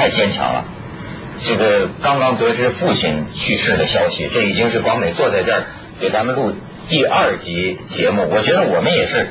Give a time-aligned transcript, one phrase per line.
[0.00, 0.64] 太坚强了。
[1.44, 5.64] 这个刚刚得知父亲去世的消息，这已经是广美坐在这儿
[6.00, 6.54] 给咱们录
[6.88, 8.26] 第二集节目。
[8.30, 9.26] 我觉得我们也是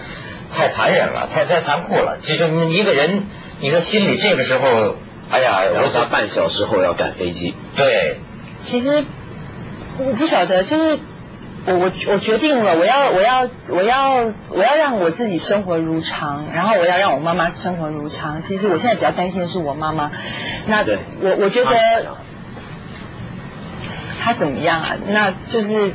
[0.56, 2.20] 太残忍了，太太残酷了。
[2.22, 3.24] 这这一个人，
[3.60, 4.96] 你说心里这个时候，
[5.32, 7.56] 哎呀，然后他半小时后要赶飞机。
[7.76, 8.20] 对，
[8.68, 9.04] 其实
[9.98, 11.00] 我不晓得，就是
[11.70, 18.42] 我我我决定了，我要我要我要我要让我自己生活如常，然后我要让我妈妈生活如常。
[18.42, 20.10] 其实我现在比较担心的是我妈妈。
[20.66, 20.84] 那
[21.22, 21.70] 我我觉得
[24.20, 24.96] 她怎么样啊？
[25.08, 25.94] 那就是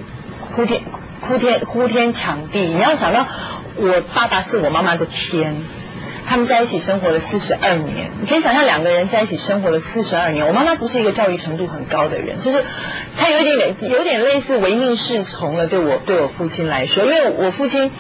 [0.55, 0.83] 哭天
[1.21, 2.61] 哭天哭天抢地。
[2.61, 3.27] 你要想到
[3.77, 5.57] 我爸爸是我妈妈的天，
[6.27, 8.11] 他们在一起生活了四十二年。
[8.21, 10.47] 你可以想象两个人在一起生活了四十二年。
[10.47, 12.65] 我妈妈不是一个教育程度很高的人，就是
[13.17, 15.67] 她有点点有点类似唯命是从了。
[15.67, 17.91] 对我对我父亲来说，因为我父亲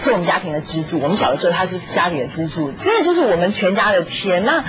[0.00, 0.98] 是我们家庭的支柱。
[1.00, 4.44] 我们小的时候他是家里的支柱，真的就是我们全家的天。
[4.44, 4.64] 那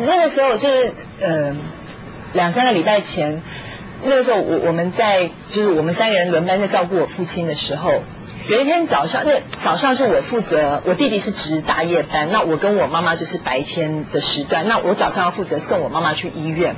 [0.00, 1.54] 那个时候就是呃
[2.32, 3.42] 两三个礼拜前，
[4.04, 8.02] 那个时候我我们在就是我们三个人轮班在照顾我父亲的时候，
[8.48, 16.74] 有一天早上，那早上是我负责，我弟弟是值大夜班，那我跟我妈妈就是白天的时段，那我早上要负责送我妈妈去医院。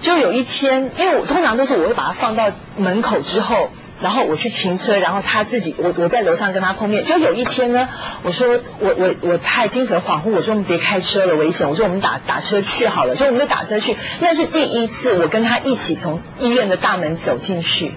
[0.00, 3.70] 就有一天，因为我通常都是我会把它放到门口之后。
[4.02, 7.04] 然后我去停车，然后他自己，我我在楼上跟他碰面。
[7.04, 7.86] 就有一天呢，
[8.22, 11.68] 我说我我我太精神恍惚，我说我们别开车了，危险。
[11.68, 13.94] 我说我们打打车去好了，所以我们就打车去。
[14.20, 17.92] 那是第一次我跟他一起从医院的大门走进去。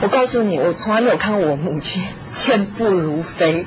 [0.00, 2.02] 我告诉你，我从来没有看过我母亲
[2.44, 3.66] 健步如飞，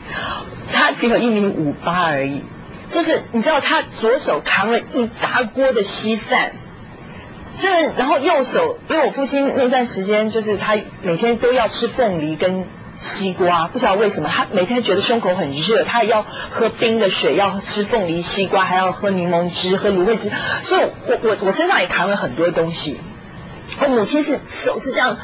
[0.71, 2.43] 她只有一米五八而已。
[2.91, 6.51] 就是你知道，她左手扛了一大锅的稀饭。
[7.61, 12.65] 这然后右手，因为我父亲那段时间就是他每天都要吃凤梨跟
[13.01, 20.29] 西瓜，不知道为什么他每天觉得胸口很热，他也要喝冰的水，要吃凤梨西瓜，还要喝柠檬汁、喝芦荟汁，
[20.63, 22.99] 所以我我我身上也扛了很多东西。
[23.79, 25.17] 我母亲是手是这样，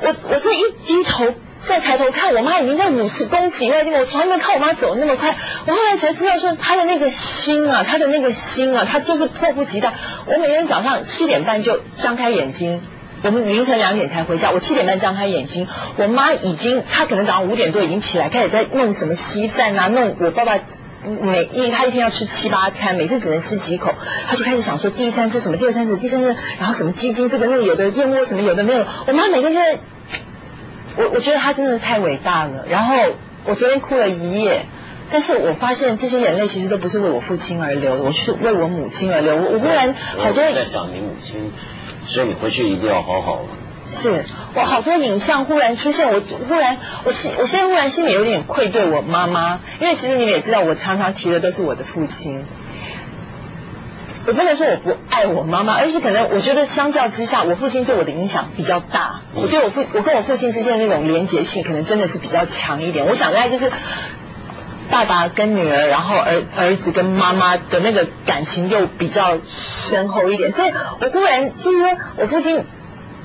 [0.00, 1.34] 我我这一低头。
[1.66, 3.98] 再抬头看，我妈已经在五十公尺以外地方。
[3.98, 5.34] 我从来没看我妈走那么快。
[5.66, 9.92] 我后来才知道，说她的那个心啊，她的那个心啊，她就是迫不及待。
[10.26, 12.82] 我每天早上七点半就张开眼睛，
[13.22, 14.52] 我们凌晨两点才回家。
[14.52, 20.60] 我七点半张开眼睛，我妈已经，她可能早上五点多已经起来，开始在弄什么稀饭啊，弄我爸爸
[21.06, 23.94] 每因为他一天要吃七八餐，每次只能吃几口，
[24.28, 28.84] 他就开始想说第一餐吃什么，第二餐是第三餐，然后什么鸡精这个那个有的燕窝什么有的没有。
[29.06, 29.78] 我妈每天就在。
[30.98, 32.94] 我我觉得他真的是太伟大了，然后
[33.44, 34.64] 我昨天哭了一夜，
[35.12, 39.36] 但是我发现这些眼泪其实都不是为我父亲而流，我是为我母亲而流。
[39.36, 41.52] 我我忽然好多在想你母亲，
[42.06, 43.44] 所以你回去一定要好好。
[43.90, 44.24] 是
[44.54, 52.44] 我好多影像忽然出现，我忽然我心我现在忽然心里有点愧对我妈妈，因为其实你们也知道，我常常提的都是我的父亲。
[54.28, 59.20] 我不能说我不爱我妈妈，而是可能我觉得相较之下，我父亲对我的影响比较大。
[59.34, 63.06] 我对我父我跟我父亲之间的那种连结性，可能真的是比较强一点。
[63.06, 63.70] 我想大概就是
[64.90, 70.50] 爸爸跟女儿，然后儿儿子跟妈妈的那个感情又比较深厚一点。
[70.50, 72.64] 所以我忽然就是说我父亲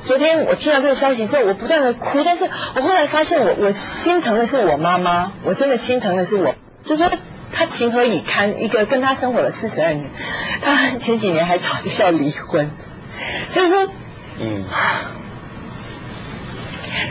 [0.05, 7.09] 昨天我听到这个消息之后，我不断的哭，但是我后来发现我我心疼的是我妈妈，我真的心疼的是我，就说。
[7.53, 8.63] 他情何以堪？
[8.63, 10.09] 一个跟他生活了四十二年，
[10.61, 12.71] 他前几年还吵着要离婚，
[13.53, 13.89] 就是说，
[14.39, 14.63] 嗯，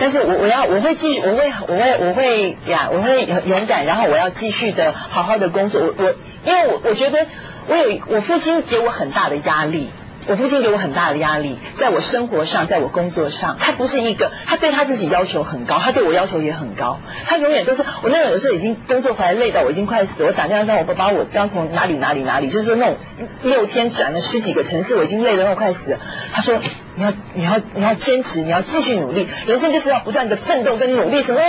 [0.01, 5.83] 但是我我要我会继续，我会我会我会呀，我会勇敢，然后我要继续的好好的工作。
[5.83, 6.15] 我我
[6.47, 7.27] 因为我我觉得
[7.69, 9.91] 我有我父亲给我很大的压力。
[10.27, 16.99] 我父亲给我很大的压力，在我生活上，在我工作上，他不是一个，他对他自己要求很高，他对我要求也很高。
[17.27, 22.97] 他永远都是，我那时候有时候已经工作回来累到我已经快死，我打电话让我爸爸，我刚从哪里哪里哪里，就是那种
[23.43, 25.99] 六天转了十几个城市，我已经累得我快死了。
[26.33, 26.61] 他说
[26.95, 31.41] 你要你要你要坚持，你要继续努力，人生就是要不断的奋斗跟努力什么。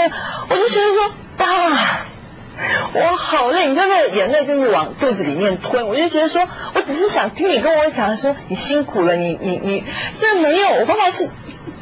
[0.50, 2.10] 我就觉得说爸。
[2.93, 5.87] 我好累，你知道那眼泪就是往肚子里面吞。
[5.87, 9.83] 我就觉得说，我只是想听你跟我讲说，你辛苦了，你你你，
[10.19, 10.69] 这没有。
[10.75, 11.29] 我爸爸是，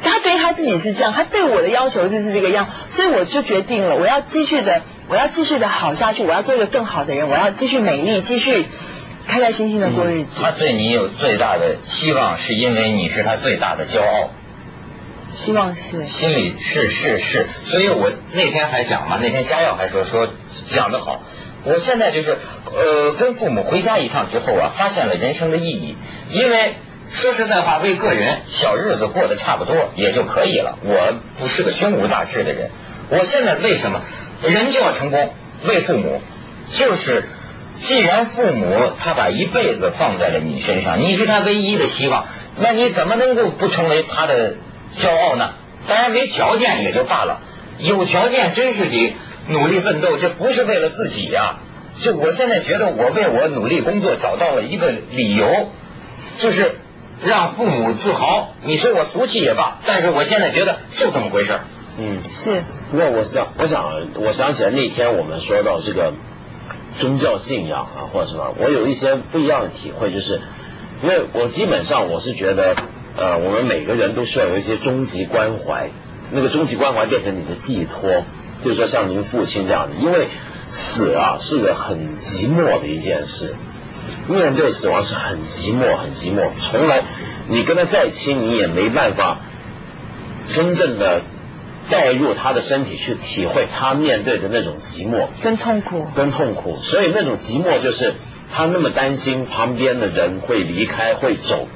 [0.02, 8.66] 他对他自己是这样，他对我的要求就是这个样，所以我就决定了，我要继续的，我要继续的好下去，我要做一个更好的人，我要继续美丽，继续
[9.26, 10.30] 开开心心的过日子。
[10.40, 14.30] 他对你有最大的期望，是因为你是他最大的骄傲。
[15.34, 20.28] 希望是心里是是是，所以我那天还讲嘛，那天佳耀还说说
[20.70, 21.22] 讲得好。
[21.64, 22.36] 我现在就是
[22.66, 25.96] 呃，跟父母回家一趟之后啊，发现了人生的意义。
[26.30, 26.76] 因为
[27.12, 30.78] 说实在话，为个人小日子过得差不多也就可以了。
[30.82, 32.70] 我不是个胸无大志的人。
[33.10, 34.02] 我现在为什么
[34.42, 35.34] 人就要成功？
[35.66, 36.22] 为父母
[36.72, 37.24] 就是
[37.82, 42.24] 既然父母他把一辈子放在了你身上，你是他唯一的希望，
[42.56, 44.54] 那你怎么能够不成为他的
[44.96, 45.54] 骄傲呢？
[45.88, 47.40] 当然没条件也就罢了，
[47.78, 49.14] 有条件真是得
[49.48, 51.60] 努力奋斗，这不是为了自己呀、
[52.00, 55.70] 就我现在觉得，我为我努力工作找到了一个理由，
[56.38, 56.76] 就是
[57.24, 58.50] 让父母自豪。
[58.62, 61.60] 你说我俗气也罢，但是我现在觉得就这么回事儿。
[61.98, 66.12] 嗯，是不过我想，我想，我想起来那天我们说到这个
[66.98, 70.40] 宗教信仰啊，或者什么，我有一些不一样的体会，就是
[71.02, 72.76] 因为我基本上我是觉得，
[73.20, 75.90] 呃，我们每个人都需要有一些终极关怀，
[76.32, 78.24] 那个终极关怀变成你的寄托，
[78.62, 80.28] 比如说像您父亲这样的，因为
[80.70, 83.54] 死啊是个很寂寞的一件事，
[84.26, 87.02] 面对死亡是很寂寞，很寂寞，从来
[87.50, 89.36] 你跟他再亲，你也没办法
[90.48, 91.20] 真正的
[91.90, 95.26] 带入他的身体去体会他面对的那种寂寞。
[95.42, 98.14] 跟痛苦，跟痛苦，所以那种寂寞就是
[98.50, 101.68] 他那么担心旁边的人会离开会走，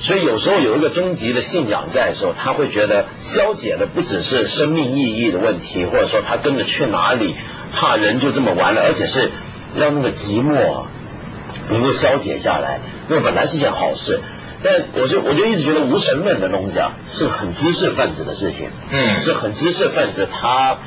[0.00, 7.34] 所以有时候有一个终极的信仰在的时候，他会觉得消解的不只是生命意义的问题，或者说他跟着去哪里，
[7.74, 9.30] 怕人就这么完了，而且是
[9.76, 10.84] 让那个寂寞
[11.70, 14.20] 能够消解下来，那本来是件好事。
[14.62, 20.78] 但我就我就一直觉得无神论的东西啊，是很知识分子的事情，嗯是很知识分子他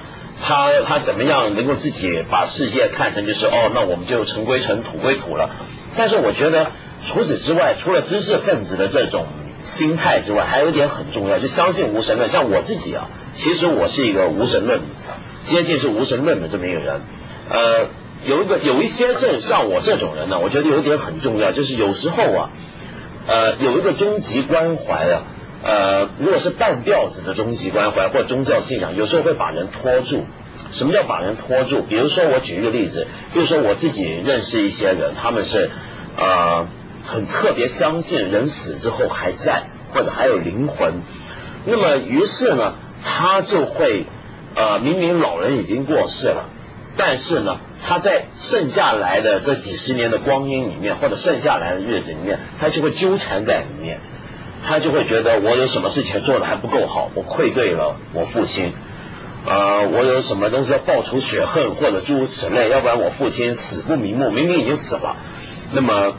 [0.44, 5.50] 他他怎么样能够自己把世界看成就是哦，那我们就尘归尘，土归土了。
[5.96, 6.68] 但是我觉得
[7.07, 9.27] 除此之外，除了知识分子的这种
[9.63, 12.30] 心态之外，还有一点很重要，就相信无神论。
[12.30, 14.80] 像我自己啊，其实我是一个无神论，
[15.48, 17.01] 接近是无神论的这么一个人。
[17.50, 17.88] 呃，
[18.25, 22.50] 有一个有一些这像我这种人呢，我觉得有一点很重要，就是有时候啊。
[23.27, 25.21] 呃，有一个终极关怀啊，
[25.63, 30.25] 呃，如果是半吊子的终极关怀或宗教信仰，有时候会把人拖住。
[30.74, 31.83] 什么叫把人拖住？
[31.83, 35.69] 比如说，我举一个例子，比如说我自己认识一些人，他们是
[36.18, 36.68] 呃
[37.06, 39.63] 很特别相信人死之后还在，
[39.94, 40.94] 或者还有灵魂。
[41.65, 44.06] 那么于是呢，他就会
[44.56, 46.45] 呃，明明老人已经过世了，
[46.98, 54.00] 但是呢，他在剩下来的这几十年的光阴里面，或者剩下来的日子里面，他就会纠缠在里面，
[54.68, 58.74] 他就会觉得我有什么事情做的还不够好，我愧对了我父亲，
[59.45, 65.15] 呃，我有什么东西要报仇雪恨，或者诸如此类，要不然我父亲死不瞑目，明明已经死了，
[65.71, 66.15] 那么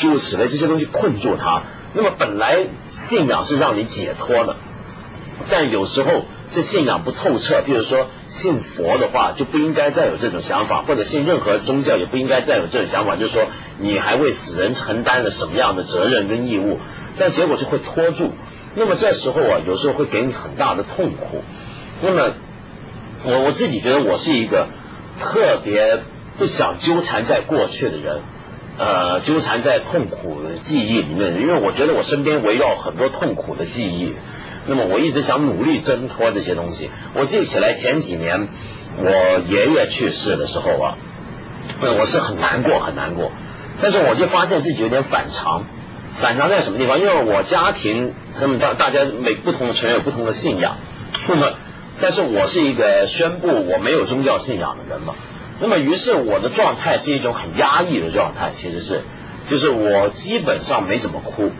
[0.00, 1.62] 诸如此类这些东西困住他。
[1.94, 2.58] 那么本来
[2.90, 4.56] 信仰是让你解脱的，
[5.48, 13.46] 但有时候这信仰不透彻，比如说信佛的话，就不应该再有这种想法，或者信任何宗教也不应该再有这种想法，就是说
[13.78, 16.80] 你还为死人承担了什么样的责任跟义务，
[17.16, 18.32] 但结果就会拖住。
[18.74, 21.44] 那么这时候啊，有时候会给你很大的痛苦。
[22.02, 22.32] 那么
[23.22, 24.66] 我我自己觉得我是一个
[25.20, 26.02] 特别
[26.38, 28.20] 不想纠缠在过去的人。
[28.76, 34.14] 呃，纠缠在痛苦的记忆里面，因为我觉得我身边围绕很多痛苦的记忆，
[34.66, 36.90] 那么我一直想努力挣脱这些东西。
[37.14, 38.48] 我记起来前几年
[38.98, 39.10] 我
[39.48, 40.98] 爷爷去世的时候啊，
[41.80, 43.30] 我是很难过很难过，
[43.80, 45.62] 但是我就发现自己有点反常，
[46.20, 46.98] 反常在什么地方？
[46.98, 50.78] 因为我家庭他们大大家每不同的成员有不同的信仰，
[51.28, 51.52] 那么
[52.00, 55.14] 但是我是一个宣布我没有宗教信仰的人嘛。
[55.60, 59.02] 那么，于是我的状态是一种很压抑的状态，其实是，
[59.48, 61.52] 就是我基本上没怎么哭，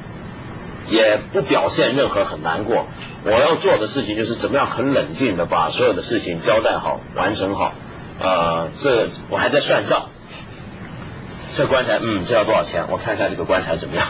[0.88, 2.86] 也不表现任何很难过。
[3.24, 7.72] 我要做的事情就是怎么样很冷静的把所有的事情交代好、完成好。
[8.20, 10.10] 呃，这我还在算账，
[11.56, 12.84] 这棺材，嗯，这要多少钱？
[12.90, 14.06] 我看看这个棺材怎么样。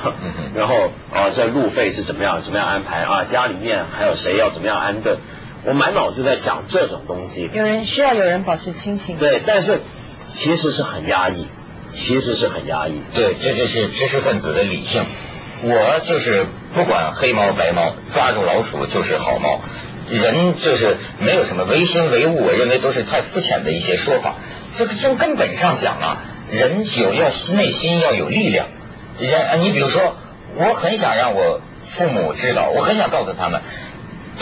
[0.54, 2.40] 然后啊，这路费是怎么样？
[2.42, 3.24] 怎么样安排啊？
[3.30, 5.18] 家里面还有谁要怎么样安顿？
[5.64, 7.48] 我满脑就在想这种东西。
[7.52, 9.16] 有人需要有人保持清醒。
[9.18, 9.80] 对，但是
[10.32, 11.46] 其实是很压抑，
[11.92, 13.00] 其实是很压抑。
[13.14, 15.04] 对，这就是知识分子的理性。
[15.62, 19.60] 我就是不管黑猫白猫，抓住老鼠就是好猫。
[20.10, 24.34] 人就是没有什么唯心唯物，我认为都是太肤浅的一些说法。
[24.76, 26.18] 这个从根本上讲啊，
[26.50, 28.66] 人有要内心要有力量。
[29.18, 30.16] 人，你比如说，
[30.56, 31.62] 我很想让我
[31.96, 33.62] 父母知道，我很想告诉他们。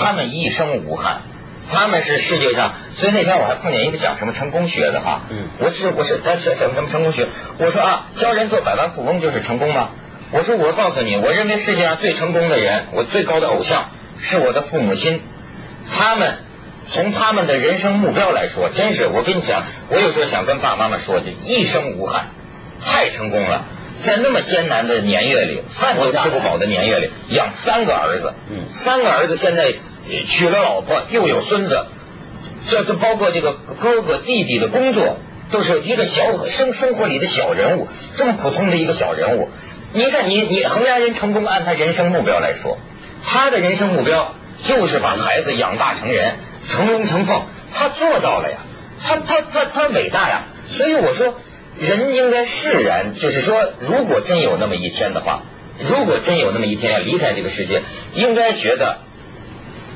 [0.05, 1.23] 他们一生无憾，
[1.71, 7.27] 他们是世界上，所以那天我还碰见一个讲什么成功学的哈，嗯，我是我是他是什么什么成功学，
[7.59, 9.91] 我说啊，教人做百万富翁就是成功吗？
[10.33, 13.91] 我说我告诉你，我认为世界上最成功的人，我最高的偶像
[14.21, 15.21] 是我的父母亲，
[15.95, 16.37] 他们
[16.91, 22.29] 从他们的人生目标来说，真是我跟你讲，我有时候想跟爸爸妈妈说，就一生无憾，
[22.83, 23.65] 太成功了。
[24.03, 29.73] 在那么艰难的年月里，饭都吃不饱的年月里，养三个儿子，嗯，三个儿子现在
[30.27, 31.87] 娶了老婆，又有孙子，
[32.69, 35.19] 这这包括这个哥哥弟弟的工作
[35.51, 39.49] 都是一个小生生活里的小人物，这么普通的一个小人物。
[39.93, 42.79] 你看，你你衡量人成功，按他人生目标来说，
[43.25, 46.35] 他的人生目标就是把孩子养大成人，
[46.69, 47.43] 成龙成凤，
[47.75, 48.59] 他做到了呀，
[49.05, 50.43] 他他他他伟大呀。
[50.71, 51.35] 所以我说，
[51.79, 55.43] 人应该释然，就是说，如果真有那么一天的话，
[55.79, 57.83] 如果真有那么一天要离开这个世界，
[58.15, 59.01] 应该觉得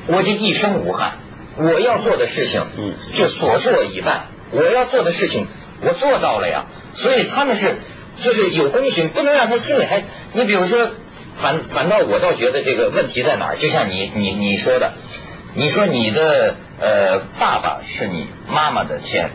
[0.07, 1.17] 我这一生无憾，
[1.57, 5.47] 我要做的事情，嗯，就所做已办，我要做的事情
[5.81, 6.65] 我做到了呀。
[6.95, 7.75] 所以他们是。
[8.19, 10.03] 就是有功勋，不能让他心里还。
[10.33, 10.89] 你比如说，
[11.39, 13.57] 反反倒我倒觉得这个问题在哪儿？
[13.57, 14.93] 就像你你你说的，
[15.53, 19.29] 你说你的呃爸爸是你妈妈的天，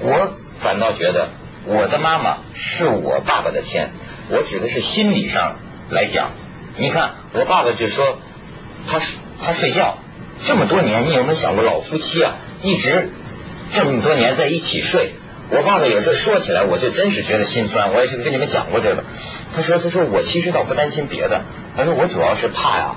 [0.00, 0.30] 我
[0.60, 1.30] 反倒觉得
[1.64, 3.88] 我的妈妈是我爸爸的天。
[4.28, 5.56] 我指的是心理上
[5.88, 6.32] 来讲。
[6.76, 8.18] 你看，我爸爸就说
[8.86, 9.00] 他
[9.44, 9.98] 他睡觉
[10.46, 13.10] 这么多年，你有没有想过老夫妻啊，一直
[13.72, 15.14] 这么多年在一起睡？
[15.50, 17.92] 我爸爸有时候说起来，我就真是觉得心酸。
[17.92, 19.04] 我也是跟你们讲过这个。
[19.54, 21.42] 他说：“他说我其实倒不担心别的，
[21.76, 22.96] 他说我主要是怕呀。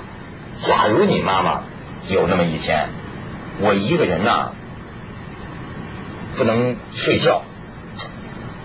[0.62, 1.64] 假如你妈妈
[2.08, 2.88] 有那么一天，
[3.60, 4.52] 我一个人呐
[6.36, 7.42] 不能睡觉。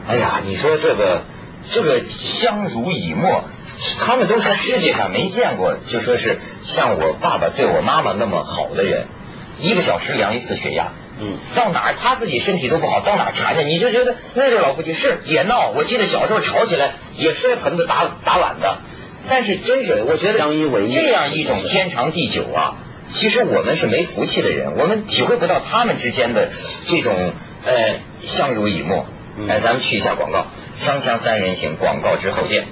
[0.08, 1.24] 哎呀，你说这个
[1.74, 3.44] 这个相濡以沫，
[4.00, 9.08] 他们都说世界上没见过，就说是像我爸爸对我妈妈那么好的人，
[9.60, 15.70] 一个小时量一次血压。”嗯，到哪儿他自己身体都不好，到哪儿缠着你就觉得那对老夫妻是也闹。
[15.76, 18.78] 我记得小时候吵起来也摔盆子打打碗的，
[19.30, 20.56] 但是真是我觉得这样
[21.36, 22.76] 一种天长地久啊，
[23.10, 26.50] 其实我们是没福气的人，我们体会不到他们之间的
[26.88, 27.34] 这种
[27.66, 29.06] 呃相濡以沫。
[29.48, 30.48] 来，咱们去一下广告，
[30.80, 32.66] 锵锵三人行，广告之后见。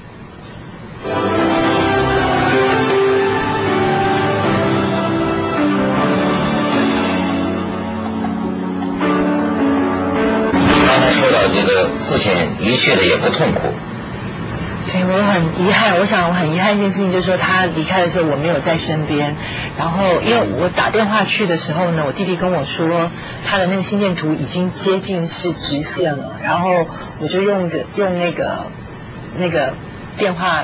[12.19, 13.61] 个父亲离去的也不痛苦。
[14.91, 19.35] 对我很遗憾，我想我很遗憾一件事情，就是说他离开的时候我没有在身边。
[19.77, 23.11] 然后因为我打电话去的时候呢，我弟弟跟我说
[23.45, 26.37] 他的那个心电图已经接近是直线了。
[26.43, 26.87] 然后
[27.19, 28.65] 我就用着用那个
[29.37, 29.73] 那个
[30.17, 30.63] 电话，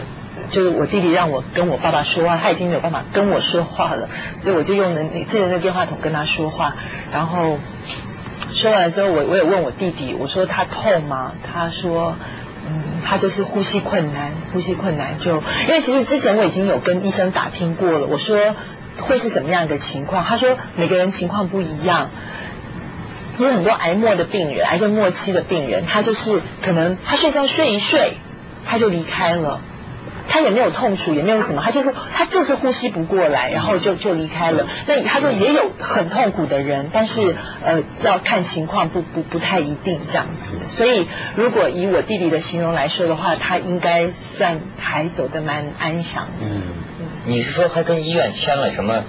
[0.50, 4.10] 就是我弟弟让我跟我爸爸说话，他已经没有办法跟我说话了，
[4.42, 6.76] 所以我就用的那借着那个电话筒跟他说话，
[7.14, 7.60] 然后。
[8.54, 11.34] 说完之后，我我也问我弟弟，我说他痛吗？
[11.52, 12.16] 他说，
[12.68, 18.56] 嗯，他就是呼吸困难，呼吸困难就因为其实之前我已经有跟医生打听过了，我说
[19.02, 20.24] 会是什么样的情况？
[20.24, 22.10] 他说每个人情况不一样，
[23.38, 28.14] 有很多癌末的病人，癌症末期的病人，他就是可能他睡觉睡一睡，
[28.66, 29.60] 他就离开了。
[30.28, 34.68] 他也没有痛楚，也没有什么，他就是他就是呼吸不过来，然后就就离开了。
[34.88, 40.76] 那他说也有很痛苦的人，但是呃要看情况，不不不太一定这样子。
[40.76, 46.28] 所以如果以我弟弟的形容来说的话，他应该算还走得蛮安详。
[46.42, 46.62] 嗯，
[47.26, 49.04] 你是说还跟医院签了什么？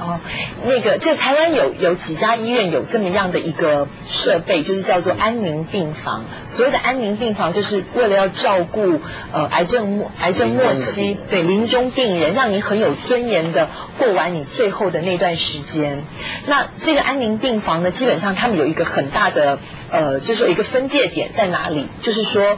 [0.00, 0.18] 哦，
[0.64, 6.24] 那个，就台湾有有几家医院有这么样的一个设备，就是叫做安宁病房。
[6.56, 9.00] 所谓的安宁病房，就是为了要照顾
[9.32, 16.02] 呃癌症末癌症末期对临终病人，让你很有尊严的过完你最后的那段时间。
[16.46, 19.58] 那这个安宁病房呢，基本上他们有一个很大的
[19.90, 22.56] 呃，就是有一个分界点在哪里，就是说。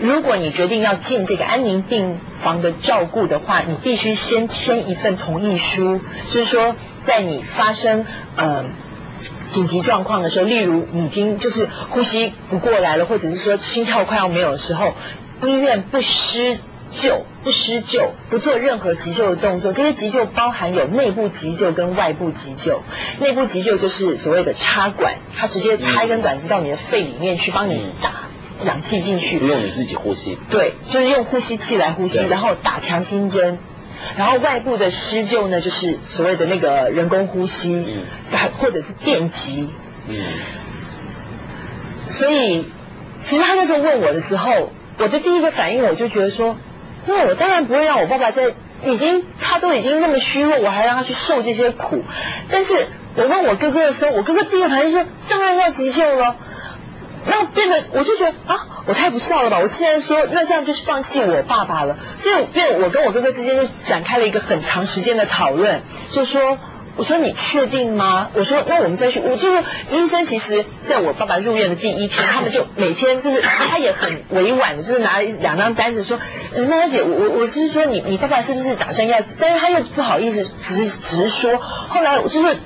[0.00, 6.00] 如果你决定要进这个安宁病房的照顾的话，你必须先签一份同意书，
[6.32, 6.74] 就是说，
[7.06, 8.64] 在你发生呃
[9.52, 14.94] 紧急状况的时候，例如已经就是呼吸不过来了，或者是说心跳快要没有的时候，
[15.42, 16.58] 医院不施
[16.92, 19.74] 救、不施救、不做任何急救的动作。
[19.74, 22.82] 这些急救包含有内部急救跟外部急救。
[23.20, 28.29] 内部急救就是所谓的插管，它直接插一根管子到你的肺里面去帮你打。
[28.64, 30.38] 氧气进去，不用你自己呼吸。
[30.50, 33.58] 对，就是用呼吸器来呼吸，然后打强心针，
[34.16, 38.02] 然后外部的施救呢，就是所谓的那个人工呼吸，嗯，
[38.58, 39.70] 或者是电击，
[40.08, 40.16] 嗯。
[42.08, 42.64] 所以，
[43.28, 46.56] 其实他那时候问我的时候，我的第一个反应我就觉得说，
[47.06, 48.52] 那我当然不会让我爸爸在
[48.84, 52.02] 已经他都已经那么虚弱，我还让他去受这些苦。
[52.50, 56.36] 但是我问我哥哥的时候，我哥哥第一个反应说，当然要急救了。
[57.26, 59.58] 那变得我就觉得啊，我太不孝了吧！
[59.60, 66.58] 我竟然说那这样就是放弃我爸爸了，所以变我跟我哥哥之间就展开了一个很长时间的讨论，就说
[66.96, 68.30] 我说你确定吗？
[68.34, 76.18] 我说那我们再去，我就是医生，其实在我爸爸入院的第一天，他们就每天就是他也很委婉，就是拿两张单子说，
[76.56, 79.18] 妈妈姐，我我我是说你你爸爸是不是打算要？
[79.38, 82.56] 但是他又不好意思，只是只是说，后来我就是。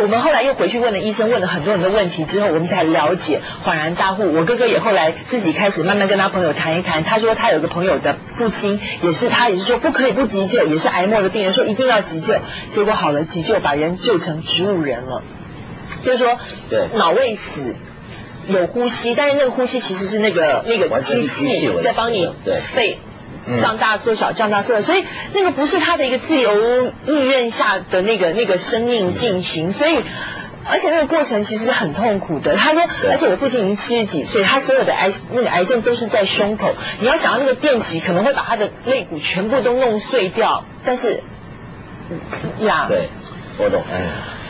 [0.00, 4.32] 我们后来又回去问了医生，问了很多很多问题之后，我们才了解，恍然大悟。
[4.32, 12.34] 我哥哥也后来自己开始慢慢跟他朋友谈一谈，他说他有个朋友的父亲也是，他也是说不可以不急救，也是癌末的病人，说一定要急救，
[12.72, 15.22] 结果好了急救，把人救成植物人了。
[16.04, 16.38] 就是说，
[16.70, 17.74] 对脑未死。
[18.48, 23.07] 有呼吸，但是那个呼吸其实是那个那个机机器在帮你对肺嗯
[23.60, 30.02] 胀大缩小、胀大缩小，所以那个不是他的一个自由意愿下的那个那个生命进行，所以。
[30.70, 32.54] 而且那个过程其实是很痛苦的。
[32.56, 36.74] 他说，而且我父亲已经七十几岁，他所有的癌那个癌症都是在胸口。
[37.00, 41.22] 你要想到那个电极可能会把他的肋骨全部都弄碎掉，但是
[42.10, 43.08] 嗯呀，对，
[43.56, 43.82] 我懂。
[43.90, 44.02] 哎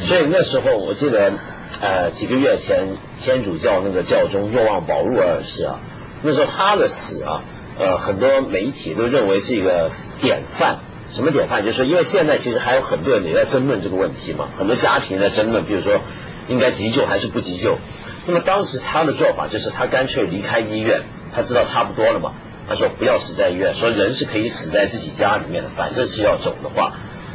[0.09, 1.33] 所以那时候我记得，
[1.80, 5.78] 呃，几个月前天主教那个教宗若望保禄二世啊，
[6.23, 7.45] 那时候他的死啊，
[7.78, 10.78] 呃，很多媒体都认为是一个典范。
[11.12, 11.64] 什么典范？
[11.64, 16.00] 就是因为现在其实还有很多人也在争论这个问题嘛，很多家庭在争论，比如说
[16.49, 17.78] 应该急救还是不急救。
[18.26, 21.02] 那么当时他的做法就是他干脆离开医院，
[21.35, 22.32] 他知道差不多了嘛，
[22.68, 26.92] 他说不要死在医院，说人是可以死在自己家里面的，反正是要走的话，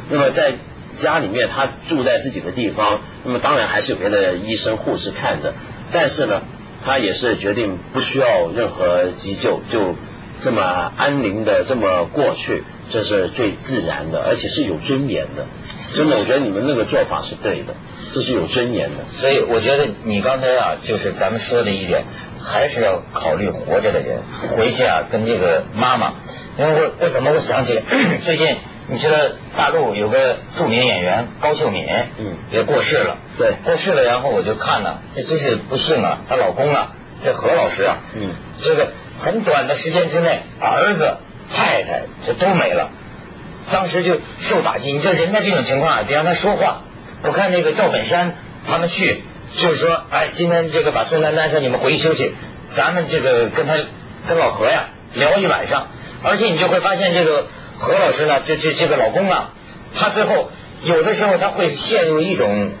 [0.08, 0.52] 那么在
[1.00, 5.52] 家里面他住在自己的地方，那么当然还是有别的医生护士看着，
[5.90, 6.42] 但是呢，
[6.84, 9.96] 他也是决定不需要任何急救，就
[10.42, 15.46] 这么安宁的这么过去，这是最自然的，而且是有尊严的。
[15.94, 17.74] 真的，我觉得你们那个做法是对的，
[18.12, 18.96] 这是有尊严的。
[19.20, 22.04] 所以我觉得你刚才啊，就是咱们说的一点，
[22.42, 24.18] 还是要考虑活着的人。
[24.56, 26.14] 回去啊，跟这个妈妈，
[26.58, 27.80] 因为我我怎么我想起
[28.24, 28.56] 最近，
[28.88, 29.18] 你知道
[29.56, 31.86] 大陆有个著名演员高秀敏，
[32.18, 38.30] 嗯也过世了，对过世了，然后我就看了，这真是不幸啊，她老公啊，这何老师啊，嗯
[38.62, 38.88] 这个
[39.24, 41.16] 很短的时间之内，儿子、
[41.50, 42.90] 太太这都没了。
[43.72, 44.92] 当时就受打击。
[44.92, 46.82] 你知道人家这种情况啊，得让他说话。
[47.22, 48.34] 我看那个赵本山
[48.68, 49.22] 他们去，
[49.56, 52.34] 就是说，哎，今天这个把宋丹丹说你们回去休息，
[52.76, 53.78] 咱们这个跟他
[54.28, 55.88] 跟老何呀聊一晚上，
[56.22, 57.46] 而且你就会发现这个
[57.78, 59.52] 何老师呢，这这这个老公啊，
[59.94, 60.50] 他最后
[60.82, 62.72] 有的时候他会陷入一种，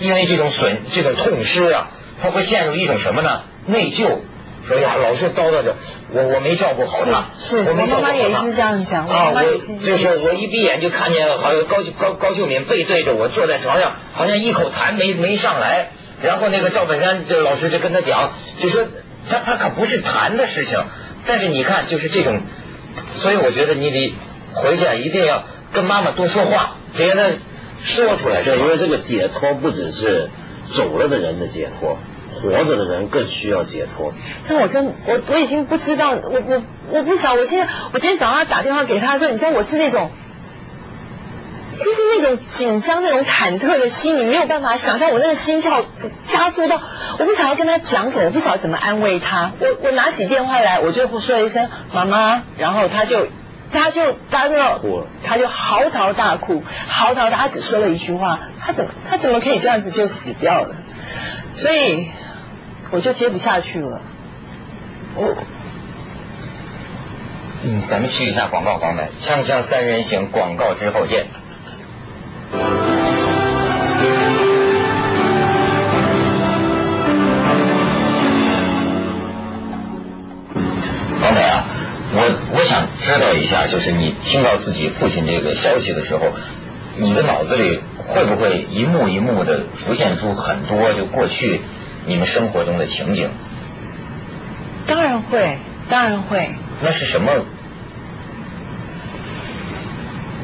[0.00, 1.90] 因为这种损这种痛失啊，
[2.22, 3.42] 他会陷入一种什么呢？
[3.66, 4.16] 内疚。
[4.66, 5.74] 说呀，老是叨叨着，
[6.12, 8.16] 我我没照顾好他，是是我没照顾好他。
[8.18, 15.88] 我妈妈也是这样讲我啊，我就是我一闭眼就看见好像高高高秀敏背对着我坐在床上，好像一口痰没没上来。
[16.22, 18.30] 然后那个赵本山这老师就跟他讲，
[18.62, 18.84] 就说
[19.28, 20.78] 他他可不是痰的事情，
[21.26, 22.40] 但是你看就是这种，
[23.20, 24.14] 所以我觉得你得
[24.54, 27.30] 回去啊，一定要跟妈妈多说话，别让他
[27.82, 30.28] 说出来，是对，因为这个解脱不只是
[30.76, 31.98] 走了的人的解脱，
[32.42, 34.12] 活着的人更需要解脱。
[34.48, 40.10] 但我真我我已经不知道，我我我不想，我今天我今天早上打电话给他说，你知道我是那种，
[41.78, 45.84] 就是那种紧张、那种忐忑的心，你没有办法想象我那个心跳
[46.28, 46.80] 加速到，
[47.18, 49.52] 我不想要跟他讲什么，我不晓得怎么安慰他。
[49.60, 53.28] 我我拿起电话来，我就说了一声妈妈，然后他就。
[53.74, 54.54] 他就他就
[55.24, 60.76] 他就嚎啕大哭，嚎啕大，他只说了一句话，他怎么他怎么可以这样子就死掉了？
[61.56, 62.06] 所以
[62.92, 64.02] 我就接不下去了。
[65.16, 65.34] 我
[67.64, 71.26] 嗯，咱们去一下广告房门，锵锵三人行，广告之后见。
[81.22, 81.64] 王美啊，
[82.14, 86.26] 我我想知道一下，就是你听到自己父亲这个消息的时候，
[86.98, 91.62] 你的脑子里会不会一幕一幕的浮现出很多就过去
[92.06, 93.28] 你们生活中的情景？
[94.86, 96.50] 当然会，当然会。
[96.82, 97.32] 那是什么？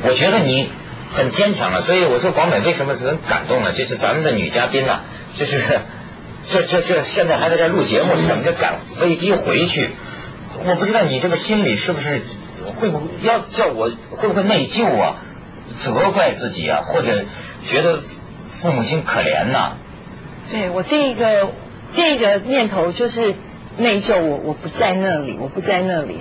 [0.05, 0.71] 我觉得你
[1.12, 3.73] 很坚强啊，所以我说广美为什么很感动呢？
[3.73, 5.01] 就是咱们的女嘉宾呢、
[5.37, 5.81] 就是
[6.51, 9.90] 这这这现在还在这录节目，等着赶飞机回去。
[10.64, 12.23] 我不知道你这个心里是不是
[12.77, 15.16] 会不会要叫我会不会内疚啊，
[15.83, 17.25] 责怪自己啊，或者
[17.66, 18.01] 觉得
[18.61, 19.73] 父母亲可怜呐、
[20.51, 21.53] 对我第一个
[21.95, 23.35] 第一个念头就是
[23.77, 26.21] 内疚我，我不在那里，我不在那里。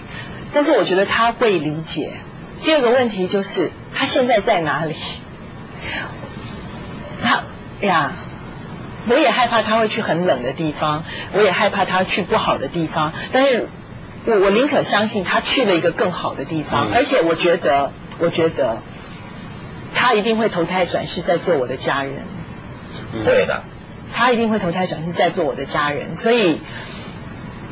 [0.54, 2.12] 但是我觉得他会理解。
[2.64, 4.96] 第二个问题就是他现在在哪里？
[7.22, 7.44] 他
[7.82, 8.14] 呀，
[9.08, 13.14] 我也害怕他会去很冷的地方，我也害怕他去不好的地方。
[13.32, 13.68] 但是
[14.26, 18.78] 我我宁可相信他去了一个更好的地方，嗯而且我觉得，我觉得
[19.96, 22.14] 他一定会投胎转世再做我的家人。
[23.24, 23.64] 对的，
[24.14, 26.60] 他一定会投胎转世再做我的家人，所以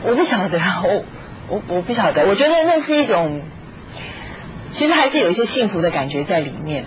[0.03, 1.03] 我不晓得， 我
[1.47, 3.41] 我我不晓得，我觉得那是一种，
[4.73, 6.85] 其实还是有一些幸福的感觉在里面。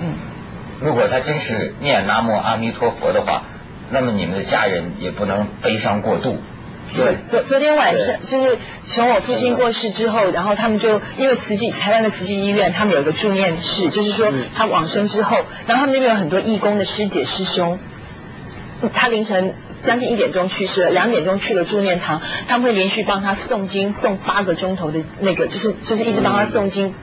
[0.00, 0.14] 嗯，
[0.80, 3.42] 如果他真是念南无阿弥陀佛的话，
[3.90, 6.38] 那么你们的家人也不能悲伤过度。
[6.96, 17.78] 对，昨昨天晚上就是从我父亲过世之后，然后他们就因为慈济台湾的慈济医院，他们有一个助念室，就是说他往生之后，然后他们那边有很多义工的师姐师兄，
[18.92, 26.94] 他凌晨将近一点钟去世了，两点钟去了助念堂，他们会连续帮他诵经诵八个钟头的那个，就是就是一直帮他诵经，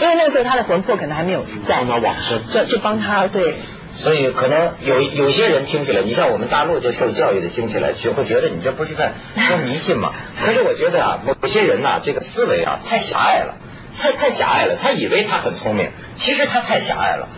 [0.00, 3.54] 因为那个时候他的魂魄可能还没有在，帮他往生，就就帮他对。
[3.96, 10.12] 所以可能有有些人听起来，你像我们大陆这受教育的听起来，就会觉得你这不是在说迷信嘛？
[10.42, 13.56] 可是我觉得啊，某些人呐，这个思维啊太狭隘了，
[13.98, 14.76] 太太狭隘了。
[14.80, 17.28] 他以为他很聪明，其实他太狭隘了。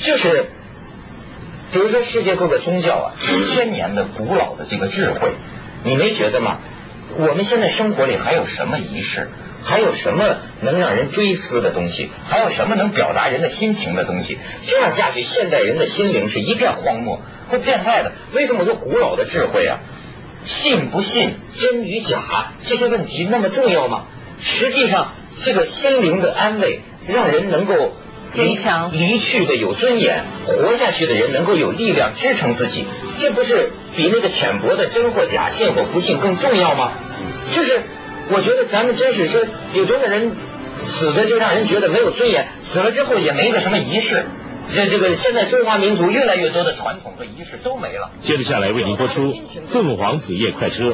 [0.00, 0.50] 就是
[1.72, 5.32] 比如说世界各个宗教啊，几千年的古老的这个智慧，
[5.84, 6.58] 你没觉得吗？
[7.16, 9.28] 我们现在生活里还有什么仪式？
[9.64, 12.10] 还有什么能让人追思的东西？
[12.26, 14.38] 还有什么能表达人的心情的东西？
[14.66, 18.12] 这样下去，现代人的心灵是一片荒漠，会变态的。
[18.32, 19.80] 为什么说古老的智慧啊？
[20.46, 24.04] 信不信真与假这些问题那么重要吗？
[24.40, 27.92] 实际上，这个心灵的安慰，让人能够
[28.32, 32.84] 坚强离去的有尊严，活下去的人能够有力量支撑自己，
[33.20, 36.92] 这不是比那个浅薄的真或假、信或不信更重要吗？
[37.54, 37.82] 就是。
[38.30, 39.40] 我觉得咱们真是说，
[39.72, 40.30] 有多少人
[40.84, 44.22] 死的就让人觉得没有尊严，死了之后也没个什么仪式。
[44.74, 48.10] 这这个现在中华民族越来越多的传统和仪式都没了。
[48.20, 49.22] 接着下来为您播出
[49.72, 50.90] 《凤凰子夜快车》。